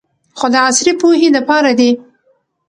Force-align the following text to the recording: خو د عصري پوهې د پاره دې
خو 0.37 0.47
د 0.53 0.55
عصري 0.67 0.93
پوهې 1.01 1.29
د 1.35 1.37
پاره 1.47 1.71
دې 1.79 1.89